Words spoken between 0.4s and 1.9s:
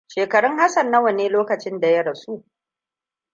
Hassan nawa ne lokacin da